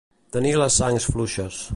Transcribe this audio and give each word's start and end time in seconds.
Tenir 0.35 0.53
les 0.61 0.77
sangs 0.83 1.07
fluixes. 1.11 1.61